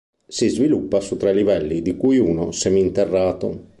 Si 0.35 0.47
sviluppa 0.49 0.99
su 0.99 1.15
tre 1.15 1.31
livelli, 1.31 1.83
di 1.83 1.95
cui 1.95 2.17
uno 2.17 2.49
seminterrato. 2.51 3.69